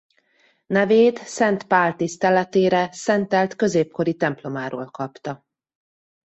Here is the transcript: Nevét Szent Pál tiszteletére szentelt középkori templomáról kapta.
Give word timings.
Nevét 0.65 1.17
Szent 1.17 1.63
Pál 1.67 1.95
tiszteletére 1.95 2.89
szentelt 2.91 3.55
középkori 3.55 4.13
templomáról 4.15 4.85
kapta. 4.85 5.43